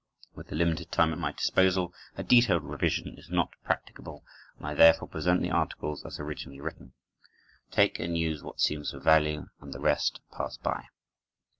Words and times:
With 0.33 0.47
the 0.47 0.55
limited 0.55 0.91
time 0.91 1.11
at 1.13 1.19
my 1.19 1.31
disposal, 1.31 1.93
a 2.17 2.23
detailed 2.23 2.63
revision 2.63 3.19
is 3.19 3.29
not 3.29 3.53
practicable, 3.63 4.25
and 4.57 4.65
I 4.65 4.73
therefore 4.73 5.07
present 5.07 5.43
the 5.43 5.51
articles 5.51 6.03
as 6.03 6.19
originally 6.19 6.59
written. 6.59 6.93
Take 7.69 7.99
and 7.99 8.17
use 8.17 8.41
what 8.41 8.59
seems 8.59 8.95
of 8.95 9.03
value, 9.03 9.49
and 9.59 9.73
the 9.73 9.79
rest 9.79 10.19
pass 10.35 10.57
by. 10.57 10.85